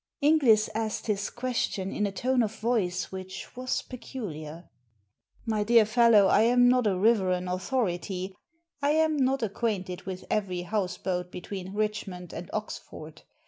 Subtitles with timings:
[0.19, 4.67] Inglis asked this question in a tone of voice which was peculiar.
[5.45, 8.35] "My dear fellow, I'm not a riverain authority.
[8.81, 13.21] I am not acquainted with every houseboat between Richmond and Oxford.